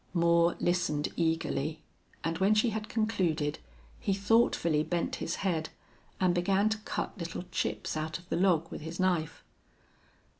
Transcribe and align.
Moore 0.15 0.55
listened 0.59 1.09
eagerly, 1.15 1.79
and 2.23 2.39
when 2.39 2.55
she 2.55 2.71
had 2.71 2.89
concluded 2.89 3.59
he 3.99 4.15
thoughtfully 4.15 4.81
bent 4.81 5.17
his 5.17 5.35
head 5.45 5.69
and 6.19 6.33
began 6.33 6.69
to 6.69 6.79
cut 6.79 7.15
little 7.19 7.43
chips 7.51 7.95
out 7.95 8.17
of 8.17 8.27
the 8.29 8.35
log 8.35 8.71
with 8.71 8.81
his 8.81 8.99
knife. 8.99 9.43